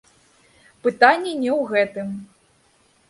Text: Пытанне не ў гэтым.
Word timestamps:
Пытанне 0.87 1.33
не 1.43 1.51
ў 1.59 1.71
гэтым. 1.75 2.07